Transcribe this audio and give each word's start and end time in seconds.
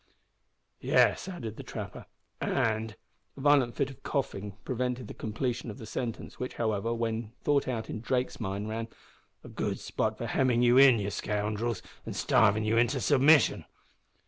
"Yes," 0.79 1.27
added 1.27 1.57
the 1.57 1.61
trapper, 1.61 2.07
"and" 2.41 2.95
A 3.37 3.41
violent 3.41 3.75
fit 3.75 3.91
of 3.91 4.01
coughing 4.01 4.57
prevented 4.65 5.07
the 5.07 5.13
completion 5.13 5.69
of 5.69 5.77
the 5.77 5.85
sentence, 5.85 6.39
which, 6.39 6.55
however, 6.55 6.91
when 6.91 7.33
thought 7.43 7.67
out 7.67 7.87
in 7.87 8.01
Drake's 8.01 8.39
mind 8.39 8.67
ran 8.67 8.87
"a 9.43 9.47
good 9.47 9.79
spot 9.79 10.17
for 10.17 10.25
hemming 10.25 10.63
you 10.63 10.79
and 10.79 10.99
your 10.99 11.11
scoundrels 11.11 11.81
in, 11.81 11.87
and 12.07 12.15
starving 12.15 12.65
you 12.65 12.77
into 12.77 12.99
submission!" 12.99 13.65